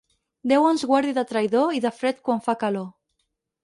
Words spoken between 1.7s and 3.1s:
i de fred quan fa calor.